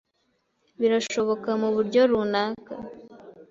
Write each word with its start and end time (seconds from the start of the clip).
birashoboka 0.79 1.49
mu 1.61 1.69
buryo 1.75 2.01
runaka 2.09 2.73